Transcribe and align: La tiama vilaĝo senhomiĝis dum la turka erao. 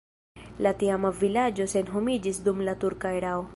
La 0.65 0.71
tiama 0.83 1.11
vilaĝo 1.19 1.69
senhomiĝis 1.75 2.43
dum 2.51 2.67
la 2.71 2.77
turka 2.85 3.15
erao. 3.23 3.49